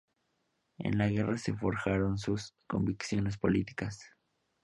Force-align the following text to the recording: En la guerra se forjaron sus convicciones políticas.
En 0.79 0.97
la 0.97 1.09
guerra 1.09 1.37
se 1.37 1.53
forjaron 1.53 2.17
sus 2.17 2.55
convicciones 2.65 3.37
políticas. 3.37 3.99